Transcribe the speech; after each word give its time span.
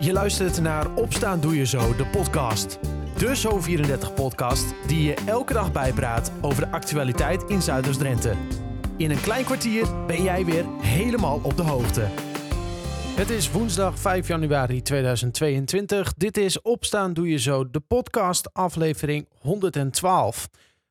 Je 0.00 0.12
luistert 0.12 0.60
naar 0.60 0.94
Opstaan 0.94 1.40
Doe 1.40 1.56
Je 1.56 1.66
Zo, 1.66 1.96
de 1.96 2.06
podcast. 2.06 2.78
De 3.16 3.36
Zo34-podcast 3.36 4.74
die 4.86 5.02
je 5.02 5.14
elke 5.26 5.52
dag 5.52 5.72
bijpraat 5.72 6.32
over 6.40 6.64
de 6.64 6.70
actualiteit 6.70 7.42
in 7.42 7.62
Zuiders-Drenthe. 7.62 8.34
In 8.96 9.10
een 9.10 9.20
klein 9.20 9.44
kwartier 9.44 10.06
ben 10.06 10.22
jij 10.22 10.44
weer 10.44 10.64
helemaal 10.80 11.40
op 11.42 11.56
de 11.56 11.62
hoogte. 11.62 12.00
Het 13.16 13.30
is 13.30 13.50
woensdag 13.50 13.98
5 13.98 14.28
januari 14.28 14.82
2022. 14.82 16.14
Dit 16.14 16.36
is 16.36 16.62
Opstaan 16.62 17.12
Doe 17.12 17.28
Je 17.28 17.38
Zo, 17.38 17.70
de 17.70 17.80
podcast 17.80 18.54
aflevering 18.54 19.28
112. 19.38 20.48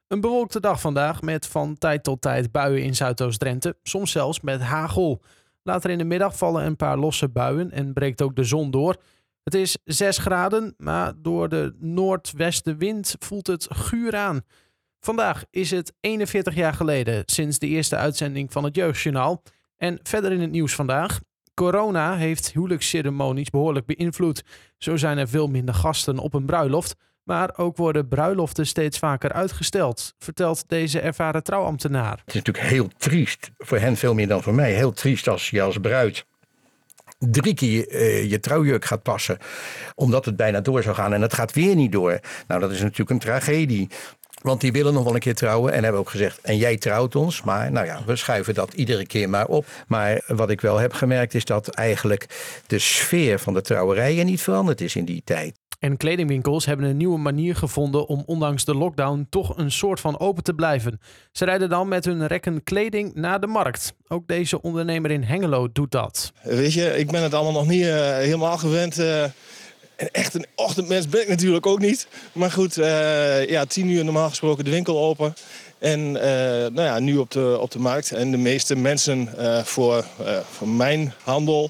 Een 0.08 0.21
bewolkte 0.21 0.60
dag 0.60 0.82
vandaag 0.82 1.21
met 1.21 1.48
van 1.48 1.78
tijd 1.78 2.04
tot 2.04 2.21
tijd 2.21 2.52
buien 2.52 2.84
in 2.84 2.96
Zuidoost-Drenthe, 2.96 3.76
soms 3.84 4.12
zelfs 4.12 4.42
met 4.42 4.62
hagel. 4.62 5.21
Later 5.68 5.89
in 5.89 5.97
de 5.97 6.04
middag 6.04 6.38
vallen 6.38 6.65
een 6.65 6.75
paar 6.75 6.97
losse 6.97 7.29
buien 7.29 7.71
en 7.71 7.93
breekt 7.93 8.21
ook 8.21 8.36
de 8.36 8.43
zon 8.43 8.71
door. 8.71 8.95
Het 9.43 9.54
is 9.54 9.77
6 9.83 10.18
graden, 10.18 10.73
maar 10.78 11.14
door 11.21 11.50
de 11.50 11.75
noordwestenwind 11.79 13.15
voelt 13.19 13.47
het 13.47 13.68
guur 13.69 14.15
aan. 14.15 14.42
Vandaag 15.00 15.43
is 15.50 15.71
het 15.71 15.93
41 16.00 16.56
jaar 16.56 16.73
geleden 16.73 17.23
sinds 17.25 17.59
de 17.59 17.68
eerste 17.68 17.95
uitzending 17.95 18.51
van 18.51 18.64
het 18.64 18.75
Jeugdjournaal. 18.75 19.43
En 19.78 20.00
verder 20.04 20.32
in 20.32 20.42
het 20.42 20.51
nieuws 20.51 20.75
vandaag. 20.75 21.19
Corona 21.54 22.15
heeft 22.15 22.51
huwelijksceremonies 22.51 23.50
behoorlijk 23.50 23.86
beïnvloed. 23.86 24.43
Zo 24.78 24.97
zijn 24.97 25.18
er 25.18 25.28
veel 25.28 25.47
minder 25.47 25.75
gasten 25.75 26.18
op 26.18 26.34
een 26.34 26.45
bruiloft. 26.45 26.95
Maar 27.27 27.54
ook 27.55 27.77
worden 27.77 28.07
bruiloften 28.07 28.67
steeds 28.67 28.97
vaker 28.97 29.31
uitgesteld, 29.31 30.13
vertelt 30.19 30.63
deze 30.67 30.99
ervaren 30.99 31.43
trouwambtenaar. 31.43 32.17
Het 32.25 32.27
is 32.27 32.33
natuurlijk 32.33 32.67
heel 32.67 32.88
triest, 32.97 33.52
voor 33.58 33.77
hen 33.77 33.95
veel 33.95 34.13
meer 34.13 34.27
dan 34.27 34.44
voor 34.44 34.53
mij. 34.53 34.73
Heel 34.73 34.91
triest 34.91 35.27
als 35.27 35.50
je 35.50 35.61
als 35.61 35.77
bruid 35.77 36.25
drie 37.19 37.53
keer 37.53 37.91
uh, 37.91 38.30
je 38.30 38.39
trouwjurk 38.39 38.86
gaat 38.86 39.03
passen, 39.03 39.38
omdat 39.95 40.25
het 40.25 40.36
bijna 40.36 40.61
door 40.61 40.83
zou 40.83 40.95
gaan 40.95 41.13
en 41.13 41.22
het 41.22 41.33
gaat 41.33 41.53
weer 41.53 41.75
niet 41.75 41.91
door. 41.91 42.19
Nou, 42.47 42.61
dat 42.61 42.72
is 42.72 42.81
natuurlijk 42.81 43.09
een 43.09 43.19
tragedie. 43.19 43.89
Want 44.41 44.62
die 44.62 44.72
willen 44.72 44.94
nog 44.94 45.03
wel 45.03 45.14
een 45.14 45.19
keer 45.19 45.36
trouwen 45.36 45.73
en 45.73 45.84
hebben 45.84 46.02
ook 46.02 46.09
gezegd: 46.09 46.41
en 46.41 46.58
jij 46.58 46.78
trouwt 46.78 47.16
ons. 47.16 47.44
Maar 47.44 47.72
nou 47.72 47.86
ja, 47.86 48.02
we 48.06 48.16
schuiven 48.16 48.53
dat 48.53 48.73
iedere 48.73 49.06
keer 49.06 49.30
maar 49.30 49.47
op. 49.47 49.66
Maar 49.88 50.22
wat 50.28 50.50
ik 50.50 50.62
wel 50.62 50.78
heb 50.78 50.94
gemerkt 50.94 51.34
is 51.34 51.45
dat 51.45 51.67
eigenlijk 51.67 52.25
de 52.67 52.80
sfeer 52.80 53.39
van 53.39 53.53
de 53.53 53.62
trouwerijen 53.62 54.25
niet 54.25 54.41
veranderd 54.41 54.81
is 54.81 54.95
in 54.95 55.06
die 55.06 55.22
tijd. 55.25 55.56
En 55.80 55.97
kledingwinkels 55.97 56.66
hebben 56.66 56.86
een 56.86 56.97
nieuwe 56.97 57.17
manier 57.17 57.56
gevonden 57.56 58.08
om 58.08 58.23
ondanks 58.25 58.66
de 58.66 58.75
lockdown 58.75 59.28
toch 59.30 59.58
een 59.58 59.72
soort 59.72 60.00
van 60.00 60.19
open 60.19 60.44
te 60.44 60.53
blijven. 60.53 61.00
Ze 61.31 61.45
rijden 61.45 61.69
dan 61.69 61.88
met 61.88 62.06
hun 62.06 62.28
rekken 62.28 62.64
kleding 62.64 63.14
naar 63.14 63.39
de 63.39 63.47
markt. 63.47 63.94
Ook 64.08 64.28
deze 64.28 64.61
ondernemer 64.61 65.11
in 65.11 65.23
Hengelo 65.23 65.72
doet 65.72 65.92
dat. 65.92 66.31
Weet 66.44 66.73
je, 66.73 66.97
ik 66.97 67.11
ben 67.11 67.23
het 67.23 67.34
allemaal 67.34 67.52
nog 67.61 67.67
niet 67.67 67.81
uh, 67.81 68.16
helemaal 68.16 68.58
gewend. 68.58 69.00
Uh, 69.00 69.23
en 69.23 70.11
echt 70.11 70.34
een 70.34 70.45
ochtendmens 70.56 71.08
ben 71.08 71.22
ik 71.22 71.28
natuurlijk 71.28 71.66
ook 71.66 71.80
niet. 71.80 72.08
Maar 72.31 72.52
goed, 72.52 72.78
uh, 72.78 73.50
ja, 73.50 73.66
tien 73.66 73.89
uur 73.89 74.03
normaal 74.03 74.30
gesproken 74.30 74.66
de 74.66 74.72
winkel 74.72 75.00
open. 75.00 75.34
En 75.80 76.12
nou 76.12 76.81
ja, 76.81 77.00
nu 77.00 77.17
op 77.17 77.31
de, 77.31 77.58
op 77.62 77.72
de 77.72 77.80
markt. 77.80 78.12
En 78.12 78.31
de 78.31 78.38
meeste 78.38 78.75
mensen 78.75 79.30
voor, 79.66 80.06
voor 80.52 80.67
mijn 80.67 81.14
handel 81.23 81.69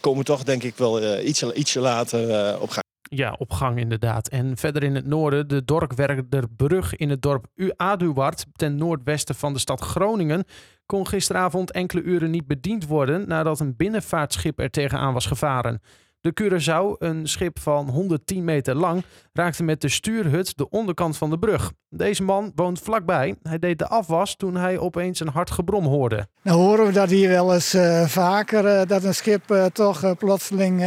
komen 0.00 0.24
toch 0.24 0.42
denk 0.42 0.62
ik 0.62 0.76
wel 0.76 1.20
ietsje, 1.20 1.54
ietsje 1.54 1.80
later 1.80 2.60
op 2.60 2.70
gang. 2.70 2.86
Ja, 3.10 3.34
op 3.38 3.52
gang 3.52 3.78
inderdaad. 3.78 4.28
En 4.28 4.56
verder 4.56 4.82
in 4.82 4.94
het 4.94 5.06
noorden, 5.06 5.48
de 5.48 5.64
Dorkwerderbrug 5.64 6.96
in 6.96 7.10
het 7.10 7.22
dorp 7.22 7.46
Aduard, 7.76 8.46
ten 8.52 8.76
noordwesten 8.76 9.34
van 9.34 9.52
de 9.52 9.58
stad 9.58 9.80
Groningen, 9.80 10.44
kon 10.86 11.06
gisteravond 11.06 11.70
enkele 11.70 12.02
uren 12.02 12.30
niet 12.30 12.46
bediend 12.46 12.86
worden 12.86 13.28
nadat 13.28 13.60
een 13.60 13.76
binnenvaartschip 13.76 14.60
er 14.60 14.70
tegenaan 14.70 15.12
was 15.12 15.26
gevaren. 15.26 15.80
De 16.20 16.32
Curaçao, 16.42 16.98
een 16.98 17.26
schip 17.28 17.58
van 17.58 17.88
110 17.88 18.44
meter 18.44 18.74
lang, 18.74 19.04
raakte 19.32 19.62
met 19.62 19.80
de 19.80 19.88
stuurhut 19.88 20.56
de 20.56 20.68
onderkant 20.68 21.16
van 21.16 21.30
de 21.30 21.38
brug. 21.38 21.72
Deze 21.88 22.22
man 22.22 22.52
woont 22.54 22.80
vlakbij. 22.80 23.34
Hij 23.42 23.58
deed 23.58 23.78
de 23.78 23.88
afwas 23.88 24.36
toen 24.36 24.56
hij 24.56 24.78
opeens 24.78 25.20
een 25.20 25.28
hard 25.28 25.50
gebrom 25.50 25.84
hoorde. 25.84 26.26
Nou 26.42 26.58
horen 26.58 26.86
we 26.86 26.92
dat 26.92 27.10
hier 27.10 27.28
wel 27.28 27.54
eens 27.54 27.74
uh, 27.74 28.06
vaker, 28.06 28.64
uh, 28.64 28.86
dat 28.86 29.04
een 29.04 29.14
schip 29.14 29.50
uh, 29.50 29.64
toch 29.64 30.16
plotseling 30.16 30.82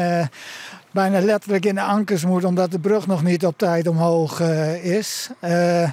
bijna 0.91 1.19
letterlijk 1.19 1.66
in 1.66 1.75
de 1.75 1.81
ankers 1.81 2.25
moet, 2.25 2.44
omdat 2.44 2.72
de 2.72 2.79
brug 2.79 3.07
nog 3.07 3.24
niet 3.24 3.46
op 3.46 3.57
tijd 3.57 3.88
omhoog 3.88 4.41
uh, 4.41 4.85
is. 4.97 5.29
Uh, 5.44 5.90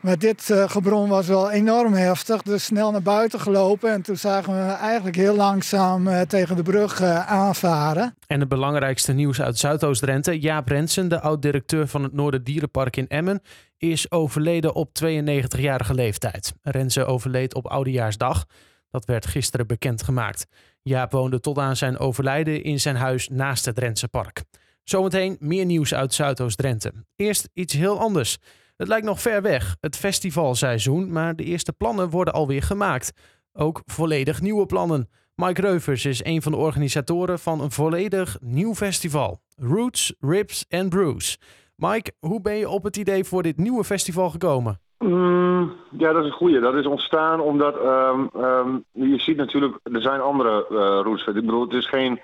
maar 0.00 0.18
dit 0.18 0.48
uh, 0.48 0.68
gebrom 0.68 1.08
was 1.08 1.26
wel 1.26 1.50
enorm 1.50 1.92
heftig, 1.92 2.42
dus 2.42 2.64
snel 2.64 2.90
naar 2.90 3.02
buiten 3.02 3.40
gelopen. 3.40 3.92
En 3.92 4.02
toen 4.02 4.16
zagen 4.16 4.52
we 4.66 4.72
eigenlijk 4.72 5.16
heel 5.16 5.36
langzaam 5.36 6.08
tegen 6.26 6.56
de 6.56 6.62
brug 6.62 7.02
aanvaren. 7.02 8.14
En 8.26 8.40
het 8.40 8.48
belangrijkste 8.48 9.12
nieuws 9.12 9.40
uit 9.40 9.58
Zuidoost-Drenthe. 9.58 10.40
Jaap 10.40 10.68
Rensen, 10.68 11.08
de 11.08 11.20
oud-directeur 11.20 11.88
van 11.88 12.02
het 12.02 12.12
Noorderdierenpark 12.12 12.96
in 12.96 13.08
Emmen, 13.08 13.42
is 13.78 14.10
overleden 14.10 14.74
op 14.74 14.88
92-jarige 15.04 15.94
leeftijd. 15.94 16.52
Rensen 16.62 17.06
overleed 17.06 17.54
op 17.54 17.66
Oudejaarsdag. 17.66 18.44
Dat 18.92 19.04
werd 19.04 19.26
gisteren 19.26 19.66
bekendgemaakt. 19.66 20.46
Jaap 20.82 21.12
woonde 21.12 21.40
tot 21.40 21.58
aan 21.58 21.76
zijn 21.76 21.98
overlijden 21.98 22.62
in 22.62 22.80
zijn 22.80 22.96
huis 22.96 23.28
naast 23.28 23.64
het 23.64 23.74
Drentse 23.74 24.08
park. 24.08 24.42
Zometeen 24.84 25.36
meer 25.40 25.64
nieuws 25.64 25.94
uit 25.94 26.14
Zuidoost-Drenthe. 26.14 26.92
Eerst 27.16 27.48
iets 27.52 27.74
heel 27.74 27.98
anders. 27.98 28.38
Het 28.76 28.88
lijkt 28.88 29.06
nog 29.06 29.20
ver 29.20 29.42
weg, 29.42 29.76
het 29.80 29.96
festivalseizoen, 29.96 31.12
maar 31.12 31.36
de 31.36 31.44
eerste 31.44 31.72
plannen 31.72 32.10
worden 32.10 32.34
alweer 32.34 32.62
gemaakt. 32.62 33.12
Ook 33.52 33.82
volledig 33.84 34.40
nieuwe 34.40 34.66
plannen. 34.66 35.08
Mike 35.34 35.60
Reuvers 35.60 36.04
is 36.04 36.24
een 36.24 36.42
van 36.42 36.52
de 36.52 36.58
organisatoren 36.58 37.38
van 37.38 37.60
een 37.60 37.70
volledig 37.70 38.36
nieuw 38.40 38.74
festival. 38.74 39.40
Roots, 39.56 40.14
Rips 40.20 40.64
and 40.68 40.88
Brews. 40.88 41.38
Mike, 41.76 42.12
hoe 42.18 42.40
ben 42.40 42.54
je 42.54 42.68
op 42.68 42.82
het 42.84 42.96
idee 42.96 43.24
voor 43.24 43.42
dit 43.42 43.56
nieuwe 43.56 43.84
festival 43.84 44.30
gekomen? 44.30 44.80
Mm, 45.02 45.72
ja, 45.98 46.12
dat 46.12 46.24
is 46.24 46.30
een 46.30 46.36
goede. 46.36 46.60
Dat 46.60 46.74
is 46.74 46.86
ontstaan 46.86 47.40
omdat 47.40 47.76
um, 47.76 48.30
um, 48.36 48.84
je 48.92 49.18
ziet 49.18 49.36
natuurlijk, 49.36 49.78
er 49.82 50.00
zijn 50.00 50.20
andere 50.20 50.66
uh, 50.70 50.78
routes. 50.78 51.26
Ik 51.26 51.34
bedoel, 51.34 51.62
het 51.62 51.72
is 51.72 51.86
geen 51.86 52.20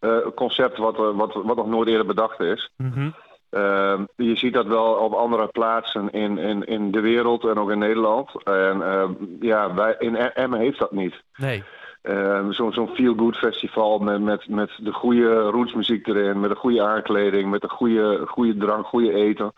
uh, 0.00 0.16
concept 0.34 0.78
wat, 0.78 0.98
uh, 0.98 1.16
wat, 1.16 1.34
wat 1.34 1.56
nog 1.56 1.66
nooit 1.66 1.88
eerder 1.88 2.06
bedacht 2.06 2.40
is. 2.40 2.70
Mm 2.76 2.92
-hmm. 2.92 3.14
je 4.16 4.36
ziet 4.36 4.54
dat 4.54 4.66
wel 4.66 4.94
op 4.94 5.12
andere 5.12 5.46
plaatsen 5.46 6.10
in, 6.10 6.38
in, 6.38 6.64
in 6.64 6.90
de 6.90 7.00
wereld 7.00 7.44
en 7.44 7.58
ook 7.58 7.70
in 7.70 7.78
Nederland. 7.78 8.44
En 8.44 8.82
ja, 9.40 9.74
wij, 9.74 9.96
in 9.98 10.16
Emmen 10.16 10.58
heeft 10.58 10.78
dat 10.78 10.92
niet. 10.92 11.22
Nee. 11.36 11.64
Zo'n 12.50 12.72
zo 12.72 12.86
feel-good 12.86 13.36
festival 13.36 13.98
met, 13.98 14.20
met, 14.20 14.48
met 14.48 14.70
de 14.76 14.92
goede 14.92 15.40
rootsmuziek 15.40 16.06
erin, 16.06 16.40
met 16.40 16.50
de 16.50 16.56
goede 16.56 16.82
aankleding, 16.82 17.50
met 17.50 17.60
de 17.60 17.68
goede, 17.68 18.22
goede 18.26 18.56
drank, 18.56 18.86
goede 18.86 19.14
eten. 19.14 19.52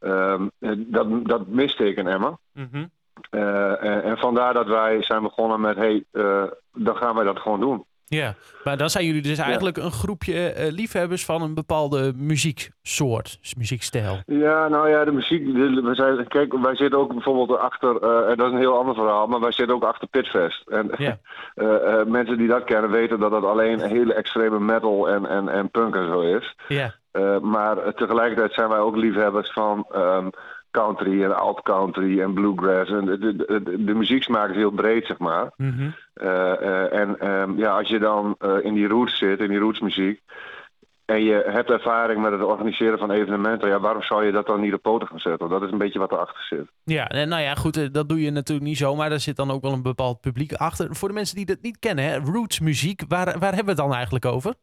Um, 0.00 0.50
dat, 0.86 1.26
dat 1.26 1.46
miste 1.46 1.88
ik 1.88 1.96
in 1.96 2.06
Emma. 2.06 2.38
Mm 2.52 2.68
-hmm. 2.72 2.90
uh, 3.30 3.84
en, 3.84 4.02
en, 4.02 4.18
vandaar 4.18 4.54
dat 4.54 4.66
wij 4.66 5.02
zijn 5.02 5.22
begonnen 5.22 5.60
met, 5.60 5.76
hey, 5.76 6.04
uh, 6.12 6.44
dan 6.74 6.96
gaan 6.96 7.14
wij 7.14 7.24
dat 7.24 7.38
gewoon 7.38 7.60
doen. 7.60 7.84
Ja, 8.08 8.34
maar 8.64 8.76
dan 8.76 8.90
zijn 8.90 9.06
jullie 9.06 9.22
dus 9.22 9.38
eigenlijk 9.38 9.76
ja. 9.76 9.82
een 9.82 9.92
groepje 9.92 10.54
uh, 10.56 10.72
liefhebbers 10.72 11.24
van 11.24 11.42
een 11.42 11.54
bepaalde 11.54 12.12
muzieksoort, 12.16 13.38
muziekstijl. 13.56 14.22
Ja, 14.26 14.68
nou 14.68 14.88
ja, 14.88 15.04
de 15.04 15.12
muziek. 15.12 15.54
De, 15.54 15.80
we 15.82 15.94
zijn, 15.94 16.28
kijk, 16.28 16.58
wij 16.58 16.76
zitten 16.76 16.98
ook 16.98 17.12
bijvoorbeeld 17.12 17.58
achter, 17.58 18.02
uh, 18.02 18.30
en 18.30 18.36
dat 18.36 18.46
is 18.46 18.52
een 18.52 18.58
heel 18.58 18.78
ander 18.78 18.94
verhaal, 18.94 19.26
maar 19.26 19.40
wij 19.40 19.52
zitten 19.52 19.76
ook 19.76 19.84
achter 19.84 20.08
Pitfest. 20.08 20.68
En 20.68 20.90
ja. 20.96 21.18
uh, 21.54 22.04
mensen 22.18 22.38
die 22.38 22.48
dat 22.48 22.64
kennen 22.64 22.90
weten 22.90 23.20
dat 23.20 23.30
dat 23.30 23.44
alleen 23.44 23.80
hele 23.80 24.14
extreme 24.14 24.60
metal 24.60 25.08
en, 25.08 25.26
en, 25.26 25.48
en 25.48 25.70
punk 25.70 25.94
en 25.94 26.06
zo 26.06 26.20
is. 26.20 26.54
Ja. 26.68 26.94
Uh, 27.18 27.38
maar 27.38 27.94
tegelijkertijd 27.94 28.52
zijn 28.52 28.68
wij 28.68 28.78
ook 28.78 28.96
liefhebbers 28.96 29.52
van 29.52 29.86
um, 29.96 30.30
country 30.70 31.24
en 31.24 31.38
alt 31.38 31.62
country 31.62 32.20
en 32.20 32.34
bluegrass. 32.34 32.90
En 32.90 33.04
de, 33.04 33.18
de, 33.18 33.36
de, 33.36 33.84
de 33.84 33.94
muzieksmaak 33.94 34.50
is 34.50 34.56
heel 34.56 34.70
breed, 34.70 35.06
zeg 35.06 35.18
maar. 35.18 35.50
Mm 35.56 35.74
-hmm. 35.76 35.94
uh, 36.14 36.26
uh, 36.60 36.92
en 36.92 37.30
um, 37.30 37.58
ja, 37.58 37.78
als 37.78 37.88
je 37.88 37.98
dan 37.98 38.36
in 38.62 38.74
die 38.74 38.88
roots 38.88 39.18
zit, 39.18 39.40
in 39.40 39.48
die 39.48 39.58
rootsmuziek, 39.58 40.20
en 41.08 41.22
je 41.22 41.44
hebt 41.46 41.70
ervaring 41.70 42.22
met 42.22 42.32
het 42.32 42.42
organiseren 42.42 42.98
van 42.98 43.10
evenementen, 43.10 43.68
ja, 43.68 43.80
waarom 43.80 44.02
zou 44.02 44.24
je 44.24 44.32
dat 44.32 44.46
dan 44.46 44.60
niet 44.60 44.74
op 44.74 44.82
poten 44.82 45.08
gaan 45.08 45.18
zetten? 45.20 45.48
Dat 45.48 45.62
is 45.62 45.70
een 45.70 45.78
beetje 45.78 45.98
wat 45.98 46.12
erachter 46.12 46.44
zit. 46.44 46.70
Ja, 46.84 47.24
nou 47.24 47.42
ja, 47.42 47.54
goed, 47.54 47.94
dat 47.94 48.08
doe 48.08 48.20
je 48.20 48.30
natuurlijk 48.30 48.66
niet 48.68 48.76
zomaar. 48.76 49.08
Daar 49.08 49.20
zit 49.20 49.36
dan 49.36 49.50
ook 49.50 49.62
wel 49.62 49.72
een 49.72 49.82
bepaald 49.82 50.20
publiek 50.20 50.52
achter. 50.52 50.94
Voor 50.94 51.08
de 51.08 51.14
mensen 51.14 51.36
die 51.36 51.46
dat 51.46 51.58
niet 51.60 51.78
kennen, 51.78 52.04
hè, 52.04 52.18
rootsmuziek, 52.18 53.02
waar, 53.08 53.24
waar 53.24 53.54
hebben 53.54 53.64
we 53.64 53.70
het 53.70 53.76
dan 53.76 53.94
eigenlijk 53.94 54.24
over? 54.24 54.54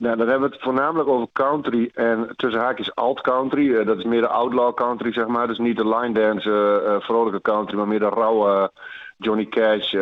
Nou, 0.00 0.16
dan 0.16 0.28
hebben 0.28 0.48
we 0.48 0.54
het 0.54 0.64
voornamelijk 0.64 1.08
over 1.08 1.28
country 1.32 1.90
en 1.94 2.32
tussen 2.36 2.60
haakjes 2.60 2.94
alt 2.94 3.20
country. 3.20 3.66
Uh, 3.66 3.86
dat 3.86 3.98
is 3.98 4.04
meer 4.04 4.20
de 4.20 4.28
outlaw 4.28 4.74
country, 4.74 5.12
zeg 5.12 5.26
maar. 5.26 5.46
Dus 5.46 5.58
niet 5.58 5.76
de 5.76 5.88
line 5.88 6.12
dance, 6.12 6.48
uh, 6.86 7.00
vrolijke 7.00 7.40
country, 7.40 7.76
maar 7.76 7.88
meer 7.88 7.98
de 7.98 8.08
rauwe 8.08 8.72
Johnny 9.16 9.46
Cash, 9.46 9.92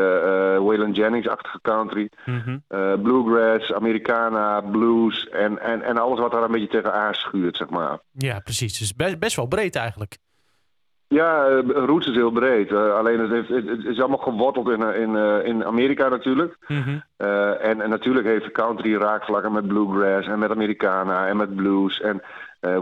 Waylon 0.60 0.92
Jennings-achtige 0.92 1.58
country. 1.62 2.10
Mm 2.24 2.42
-hmm. 2.44 3.02
bluegrass, 3.02 3.72
Americana, 3.72 4.60
blues 4.60 5.28
en, 5.28 5.58
en, 5.58 5.82
en 5.82 5.98
alles 5.98 6.18
wat 6.18 6.32
daar 6.32 6.42
een 6.42 6.50
beetje 6.50 6.68
tegenaan 6.68 7.14
schuurt, 7.14 7.56
zeg 7.56 7.68
maar. 7.68 7.98
Ja, 8.12 8.38
precies. 8.38 8.78
Dus 8.78 8.94
best, 8.94 9.18
best 9.18 9.36
wel 9.36 9.46
breed 9.46 9.76
eigenlijk. 9.76 10.18
Ja, 11.08 11.48
uh, 11.48 11.60
roots 11.74 12.06
is 12.06 12.14
heel 12.14 12.30
breed. 12.30 12.70
Uh, 12.70 12.94
alleen 12.94 13.20
het, 13.20 13.30
heeft, 13.30 13.48
het, 13.48 13.84
is 13.84 13.98
allemaal 13.98 14.18
geworteld 14.18 14.68
in, 14.68 14.94
in, 14.94 15.10
uh, 15.10 15.46
in 15.46 15.64
Amerika 15.64 16.08
natuurlijk. 16.08 16.56
Mm 16.66 16.82
-hmm. 16.82 17.02
en, 17.60 17.80
en, 17.80 17.90
natuurlijk 17.90 18.26
heeft 18.26 18.52
country 18.52 18.96
raakvlakken 18.96 19.52
met 19.52 19.66
bluegrass 19.66 20.28
en 20.28 20.38
met 20.38 20.50
Americana 20.50 21.26
en 21.26 21.36
met 21.36 21.56
blues. 21.56 22.00
En 22.00 22.22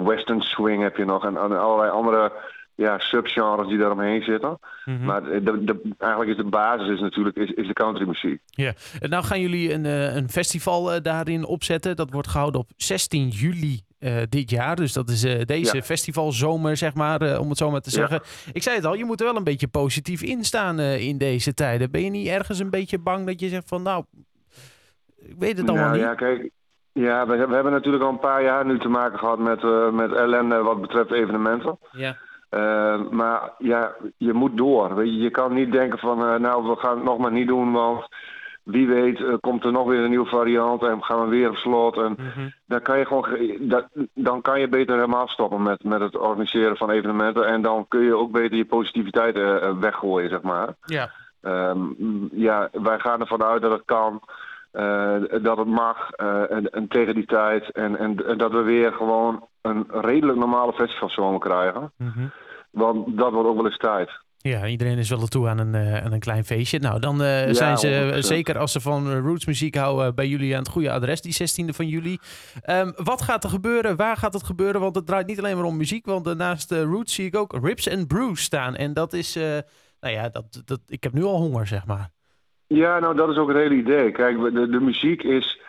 western 0.04 0.40
swing 0.40 0.82
heb 0.82 0.96
je 0.96 1.04
nog 1.04 1.24
en, 1.24 1.36
en 1.36 1.60
allerlei 1.60 1.90
andere 1.90 2.32
ja, 2.74 2.98
subgenres 2.98 3.68
die 3.68 3.78
daaromheen 3.78 4.22
zitten. 4.22 4.58
Mm 4.84 4.96
-hmm. 4.96 5.04
Maar 5.04 5.22
de, 5.22 5.64
de, 5.64 5.80
eigenlijk 5.98 6.30
is 6.30 6.36
de 6.36 6.50
basis 6.50 6.88
is 6.88 7.00
natuurlijk 7.00 7.36
is, 7.36 7.50
is 7.50 7.66
de 7.66 7.72
countrymuziek. 7.72 8.40
Ja, 8.46 8.72
en 9.00 9.10
nou 9.10 9.24
gaan 9.24 9.40
jullie 9.40 9.72
een, 9.72 9.84
een 10.16 10.28
festival 10.28 11.02
daarin 11.02 11.44
opzetten. 11.44 11.96
Dat 11.96 12.10
wordt 12.10 12.28
gehouden 12.28 12.60
op 12.60 12.68
16 12.76 13.28
juli 13.28 13.80
dit 14.28 14.50
jaar. 14.50 14.76
Dus 14.76 14.92
dat 14.92 15.08
is 15.08 15.24
uh, 15.24 15.40
deze 15.44 15.76
ja. 15.76 15.82
festivalzomer, 15.82 16.76
zeg 16.76 16.94
maar, 16.94 17.22
uh, 17.22 17.40
om 17.40 17.48
het 17.48 17.58
zo 17.58 17.70
maar 17.70 17.80
te 17.80 17.90
zeggen. 17.90 18.20
Ja. 18.22 18.50
Ik 18.52 18.62
zei 18.62 18.76
het 18.76 18.84
al, 18.84 18.94
je 18.94 19.04
moet 19.04 19.20
er 19.20 19.26
wel 19.26 19.36
een 19.36 19.44
beetje 19.44 19.68
positief 19.68 20.22
in 20.22 20.44
staan 20.44 20.80
in 20.80 21.18
deze 21.18 21.54
tijden. 21.54 21.90
Ben 21.90 22.04
je 22.04 22.10
niet 22.10 22.28
ergens 22.28 22.58
een 22.58 22.70
beetje 22.70 22.98
bang 22.98 23.26
dat 23.26 23.40
je 23.40 23.48
zegt 23.48 23.68
van, 23.68 23.82
nou, 23.82 24.04
ik 25.18 25.34
weet 25.38 25.58
het 25.58 25.68
allemaal 25.68 25.88
nou, 25.88 25.96
niet? 25.96 26.06
Ja, 26.06 26.14
kijk, 26.14 26.50
ja, 26.92 27.26
we, 27.26 27.46
we, 27.46 27.54
hebben 27.54 27.72
natuurlijk 27.72 28.04
al 28.04 28.10
een 28.10 28.18
paar 28.18 28.42
jaar 28.42 28.66
nu 28.66 28.78
te 28.78 28.88
maken 28.88 29.18
gehad 29.18 29.38
met, 29.38 29.62
met 29.92 30.12
ellende 30.12 30.62
wat 30.62 30.80
betreft 30.80 31.12
evenementen. 31.12 31.78
Ja. 31.90 32.16
maar 33.10 33.50
ja, 33.58 33.94
je 34.16 34.32
moet 34.32 34.56
door. 34.56 35.06
Je 35.06 35.30
kan 35.30 35.54
niet 35.54 35.72
denken 35.72 35.98
van, 35.98 36.18
nou, 36.40 36.68
we 36.68 36.76
gaan 36.76 36.96
het 36.96 37.04
nog 37.04 37.18
maar 37.18 37.32
niet 37.32 37.48
doen, 37.48 37.72
want 37.72 38.06
wie 38.66 38.88
weet 38.88 39.20
uh, 39.20 39.34
komt 39.40 39.64
er 39.64 39.72
nog 39.72 39.86
weer 39.86 40.00
een 40.00 40.10
nieuwe 40.10 40.28
variant 40.28 40.82
en 40.82 41.04
gaan 41.04 41.22
we 41.22 41.28
weer 41.28 41.48
op 41.48 41.56
slot. 41.56 41.96
En 41.96 42.14
mm 42.18 42.30
-hmm. 42.34 42.52
dan, 42.66 42.82
kan 42.82 42.98
je 42.98 43.06
gewoon, 43.06 43.26
dat, 43.60 43.86
dan 44.14 44.42
kan 44.42 44.60
je 44.60 44.68
beter 44.68 44.94
helemaal 44.94 45.28
stoppen 45.28 45.62
met, 45.62 45.84
met 45.84 46.00
het 46.00 46.16
organiseren 46.16 46.76
van 46.76 46.90
evenementen. 46.90 47.46
En 47.46 47.62
dan 47.62 47.88
kun 47.88 48.00
je 48.00 48.16
ook 48.16 48.30
beter 48.30 48.56
je 48.56 48.64
positiviteit 48.64 49.36
uh, 49.36 49.78
weggooien, 49.78 50.28
zeg 50.28 50.42
maar. 50.42 50.74
Ja. 50.84 51.10
Um, 51.42 52.28
ja, 52.32 52.68
wij 52.72 52.98
gaan 52.98 53.20
ervan 53.20 53.42
uit 53.42 53.62
dat 53.62 53.72
het 53.72 53.82
kan. 53.84 54.20
Uh, 54.72 55.16
dat 55.42 55.56
het 55.56 55.66
mag 55.66 56.10
en, 56.10 56.70
en, 56.70 56.88
tegen 56.88 57.14
die 57.14 57.26
tijd. 57.26 57.70
En, 57.70 57.98
en, 57.98 58.26
en, 58.26 58.38
dat 58.38 58.52
we 58.52 58.62
weer 58.62 58.92
gewoon 58.92 59.46
een 59.62 59.86
redelijk 59.88 60.38
normale 60.38 60.72
festivalzomer 60.72 61.40
krijgen. 61.40 61.92
Mm 61.96 62.12
-hmm. 62.14 62.30
Want 62.70 63.18
dat 63.18 63.32
wordt 63.32 63.48
ook 63.48 63.56
wel 63.56 63.66
eens 63.66 63.76
tijd. 63.76 64.10
Ja, 64.46 64.66
iedereen 64.66 64.98
is 64.98 65.08
wel 65.08 65.26
toe 65.26 65.48
aan 65.48 65.58
een, 65.58 65.74
uh, 65.74 66.04
aan 66.04 66.12
een 66.12 66.20
klein 66.20 66.44
feestje. 66.44 66.78
Nou, 66.78 67.00
dan 67.00 67.20
uh, 67.20 67.46
ja, 67.46 67.52
zijn 67.52 67.76
ze, 67.76 68.12
100%. 68.14 68.18
zeker 68.18 68.58
als 68.58 68.72
ze 68.72 68.80
van 68.80 69.18
roots 69.18 69.46
muziek 69.46 69.74
houden, 69.74 70.14
bij 70.14 70.26
jullie 70.26 70.52
aan 70.52 70.62
het 70.62 70.68
goede 70.68 70.90
adres, 70.90 71.20
die 71.20 71.64
16e 71.64 71.74
van 71.74 71.86
juli. 71.86 72.18
Um, 72.70 72.92
wat 72.96 73.22
gaat 73.22 73.44
er 73.44 73.50
gebeuren? 73.50 73.96
Waar 73.96 74.16
gaat 74.16 74.32
het 74.32 74.44
gebeuren? 74.44 74.80
Want 74.80 74.94
het 74.94 75.06
draait 75.06 75.26
niet 75.26 75.38
alleen 75.38 75.56
maar 75.56 75.64
om 75.64 75.76
muziek, 75.76 76.06
want 76.06 76.36
naast 76.36 76.72
roots 76.72 77.14
zie 77.14 77.26
ik 77.26 77.36
ook 77.36 77.58
Rips 77.62 77.90
and 77.90 78.08
Brews 78.08 78.42
staan. 78.42 78.74
En 78.74 78.92
dat 78.92 79.12
is, 79.12 79.34
nou 80.00 80.14
ja, 80.14 80.28
dat, 80.28 80.62
dat, 80.64 80.80
ik 80.86 81.02
heb 81.02 81.12
nu 81.12 81.22
al 81.22 81.36
honger, 81.36 81.66
zeg 81.66 81.86
maar. 81.86 82.10
Ja, 82.66 82.98
nou, 82.98 83.16
dat 83.16 83.28
is 83.28 83.36
ook 83.36 83.48
het 83.48 83.56
hele 83.56 83.74
idee. 83.74 84.12
Kijk, 84.12 84.40
de, 84.40 84.68
de 84.68 84.80
muziek 84.80 85.22
is... 85.22 85.60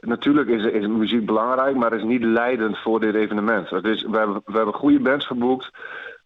Natuurlijk 0.00 0.48
is, 0.48 0.64
is 0.64 0.86
muziek 0.86 1.26
belangrijk, 1.26 1.76
maar 1.76 1.92
is 1.92 2.02
niet 2.02 2.22
leidend 2.22 2.78
voor 2.78 3.00
dit 3.00 3.14
evenement. 3.14 3.70
Het 3.70 3.84
is, 3.84 4.02
we, 4.02 4.18
hebben, 4.18 4.42
we 4.44 4.56
hebben 4.56 4.74
goede 4.74 5.00
bands 5.00 5.26
geboekt. 5.26 5.70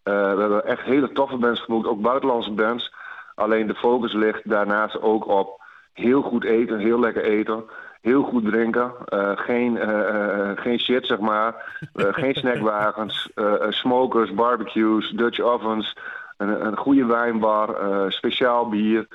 Uh, 0.03 0.33
we 0.33 0.39
hebben 0.39 0.65
echt 0.65 0.81
hele 0.81 1.11
toffe 1.11 1.37
bands 1.37 1.61
geboekt, 1.61 1.87
ook 1.87 2.01
buitenlandse 2.01 2.51
bands. 2.51 2.93
Alleen 3.35 3.67
de 3.67 3.75
focus 3.75 4.13
ligt 4.13 4.49
daarnaast 4.49 5.01
ook 5.01 5.27
op 5.27 5.61
heel 5.93 6.21
goed 6.21 6.43
eten, 6.43 6.79
heel 6.79 6.99
lekker 6.99 7.23
eten. 7.23 7.63
Heel 8.01 8.23
goed 8.23 8.45
drinken. 8.45 8.91
Uh, 9.13 9.31
geen, 9.35 9.75
uh, 9.75 10.51
geen 10.55 10.79
shit, 10.79 11.05
zeg 11.05 11.19
maar. 11.19 11.79
geen 12.21 12.35
snackwagens. 12.35 13.29
smokers, 13.69 14.33
barbecues, 14.33 15.09
Dutch 15.09 15.39
ovens. 15.39 15.97
Een, 16.37 16.65
een 16.65 16.77
goede 16.77 17.05
wijnbar. 17.05 17.75
speciaal 18.11 18.69
bier. 18.69 19.07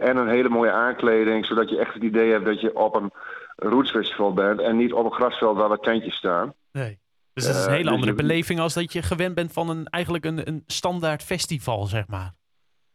en 0.00 0.16
een 0.16 0.28
hele 0.28 0.48
mooie 0.48 0.70
aankleding. 0.70 1.46
Zodat 1.46 1.70
je 1.70 1.78
echt 1.78 1.94
het 1.94 2.02
idee 2.02 2.30
hebt 2.30 2.44
dat 2.44 2.60
je 2.60 2.76
op 2.76 2.94
een 2.94 3.12
rootsfestival 3.56 4.32
bent. 4.32 4.60
En 4.60 4.76
niet 4.76 4.92
op 4.92 5.04
een 5.04 5.12
grasveld 5.12 5.56
waar 5.56 5.70
we 5.70 5.78
tentjes 5.78 6.14
staan. 6.14 6.54
Nee. 6.72 6.98
Dus 7.34 7.46
dat 7.46 7.54
is 7.54 7.64
een 7.64 7.72
hele 7.72 7.90
andere 7.90 8.14
beleving 8.14 8.60
als 8.60 8.74
dat 8.74 8.92
je 8.92 9.02
gewend 9.02 9.34
bent 9.34 9.52
van 9.52 9.70
een, 9.70 9.86
eigenlijk 9.86 10.24
een, 10.24 10.48
een 10.48 10.62
standaard 10.66 11.22
festival, 11.22 11.86
zeg 11.86 12.06
maar. 12.08 12.32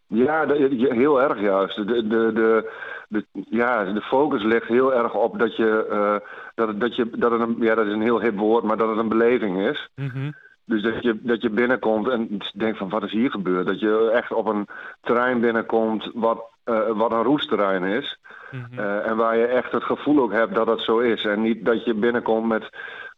Ja, 0.07 0.47
heel 0.47 1.21
erg 1.21 1.41
juist. 1.41 1.75
De, 1.75 2.07
de, 2.07 2.31
de, 2.33 2.71
de, 3.07 3.25
ja, 3.49 3.83
de 3.83 4.01
focus 4.01 4.43
ligt 4.43 4.67
heel 4.67 4.93
erg 4.93 5.13
op 5.13 5.39
dat 5.39 5.55
je, 5.55 5.87
uh, 5.91 6.29
dat, 6.55 6.79
dat 6.79 6.95
je, 6.95 7.09
dat 7.15 7.31
het 7.31 7.41
een, 7.41 7.55
ja, 7.59 7.75
dat 7.75 7.85
is 7.85 7.93
een 7.93 8.01
heel 8.01 8.21
hip 8.21 8.37
woord, 8.37 8.63
maar 8.63 8.77
dat 8.77 8.89
het 8.89 8.97
een 8.97 9.09
beleving 9.09 9.67
is. 9.67 9.89
Mm 9.95 10.09
-hmm. 10.09 10.33
Dus 10.65 10.81
dat 10.81 11.03
je, 11.03 11.19
dat 11.21 11.41
je 11.41 11.49
binnenkomt 11.49 12.07
en 12.07 12.37
denkt 12.53 12.77
van 12.77 12.89
wat 12.89 13.03
is 13.03 13.11
hier 13.11 13.31
gebeurd? 13.31 13.67
Dat 13.67 13.79
je 13.79 14.11
echt 14.13 14.31
op 14.31 14.47
een 14.47 14.67
terrein 15.01 15.39
binnenkomt 15.39 16.11
wat, 16.13 16.43
uh, 16.65 16.89
wat 16.89 17.11
een 17.11 17.23
roesterrein 17.23 17.83
is. 17.83 18.19
Mm 18.51 18.65
-hmm. 18.69 18.79
uh, 18.79 19.09
en 19.09 19.15
waar 19.15 19.37
je 19.37 19.45
echt 19.45 19.71
het 19.71 19.83
gevoel 19.83 20.19
ook 20.19 20.31
hebt 20.31 20.55
dat 20.55 20.67
het 20.67 20.81
zo 20.81 20.99
is. 20.99 21.25
En 21.25 21.41
niet 21.41 21.65
dat 21.65 21.85
je 21.85 21.93
binnenkomt 21.93 22.47
met 22.47 22.69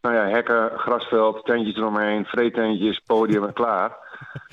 nou 0.01 0.15
ja, 0.15 0.27
hekken, 0.27 0.71
grasveld, 0.75 1.45
tentjes 1.45 1.75
eromheen, 1.75 2.25
vreetentjes, 2.25 2.99
podium 3.05 3.45
en 3.45 3.53
klaar. 3.53 3.97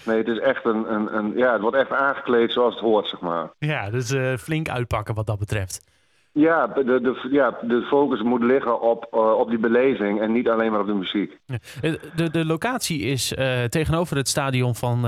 Nee, 0.04 0.16
het 0.16 0.28
is 0.28 0.38
echt 0.38 0.64
een, 0.64 0.92
een, 0.92 1.16
een, 1.16 1.32
ja, 1.36 1.52
het 1.52 1.60
wordt 1.60 1.76
echt 1.76 1.92
aangekleed 1.92 2.52
zoals 2.52 2.74
het 2.74 2.82
hoort, 2.82 3.08
zeg 3.08 3.20
maar. 3.20 3.50
Ja, 3.58 3.90
dus 3.90 4.10
uh, 4.10 4.36
flink 4.36 4.68
uitpakken 4.68 5.14
wat 5.14 5.26
dat 5.26 5.38
betreft. 5.38 5.86
Ja, 6.32 6.66
de, 6.66 6.84
de, 6.84 7.28
ja, 7.30 7.58
de 7.62 7.82
focus 7.82 8.22
moet 8.22 8.42
liggen 8.42 8.80
op, 8.80 9.08
uh, 9.14 9.38
op 9.38 9.48
die 9.48 9.58
beleving 9.58 10.20
en 10.20 10.32
niet 10.32 10.48
alleen 10.48 10.70
maar 10.70 10.80
op 10.80 10.86
de 10.86 10.94
muziek. 10.94 11.38
Ja. 11.46 11.58
De, 12.14 12.30
de 12.30 12.44
locatie 12.44 13.00
is 13.00 13.32
uh, 13.32 13.64
tegenover 13.64 14.16
het 14.16 14.28
stadion 14.28 14.74
van 14.74 14.98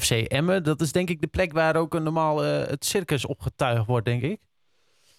FC 0.00 0.10
Emmen. 0.10 0.62
Dat 0.62 0.80
is 0.80 0.92
denk 0.92 1.08
ik 1.10 1.20
de 1.20 1.26
plek 1.26 1.52
waar 1.52 1.76
ook 1.76 1.94
een 1.94 2.02
normaal 2.02 2.42
het 2.42 2.84
circus 2.84 3.26
opgetuigd 3.26 3.86
wordt, 3.86 4.06
denk 4.06 4.22
ik. 4.22 4.38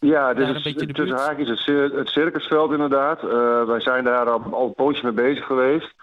Ja, 0.05 0.33
dus 0.33 0.61
tussen 0.93 1.17
haakjes 1.17 1.65
het, 1.65 1.93
het 1.93 2.09
circusveld 2.09 2.71
inderdaad. 2.71 3.23
Uh, 3.23 3.63
wij 3.63 3.79
zijn 3.79 4.03
daar 4.03 4.29
al, 4.29 4.41
al 4.51 4.65
een 4.65 4.73
poosje 4.73 5.03
mee 5.03 5.13
bezig 5.13 5.45
geweest. 5.45 5.93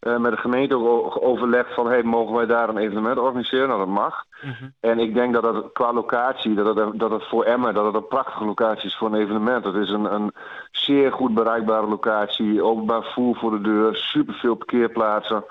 Uh, 0.00 0.16
met 0.16 0.32
de 0.32 0.38
gemeente 0.38 0.76
ook 0.76 1.22
overlegd 1.22 1.74
van, 1.74 1.86
hey, 1.86 2.02
mogen 2.02 2.34
wij 2.34 2.46
daar 2.46 2.68
een 2.68 2.78
evenement 2.78 3.18
organiseren? 3.18 3.68
Nou, 3.68 3.78
dat 3.78 3.88
mag. 3.88 4.24
Mm 4.42 4.54
-hmm. 4.58 4.72
En 4.80 4.98
ik 4.98 5.14
denk 5.14 5.32
dat 5.32 5.54
het 5.54 5.72
qua 5.72 5.92
locatie, 5.92 6.54
dat 6.54 6.76
het, 6.76 6.98
dat 6.98 7.10
het 7.10 7.28
voor 7.28 7.44
Emmen, 7.44 7.74
dat 7.74 7.84
het 7.84 7.94
een 7.94 8.06
prachtige 8.06 8.44
locatie 8.44 8.88
is 8.88 8.96
voor 8.96 9.08
een 9.08 9.20
evenement. 9.20 9.64
Het 9.64 9.74
is 9.74 9.90
een, 9.90 10.14
een 10.14 10.32
zeer 10.70 11.12
goed 11.12 11.34
bereikbare 11.34 11.86
locatie, 11.86 12.62
openbaar 12.62 13.04
voer 13.14 13.36
voor 13.36 13.50
de 13.50 13.60
deur, 13.60 13.96
superveel 13.96 14.54
parkeerplaatsen, 14.54 15.44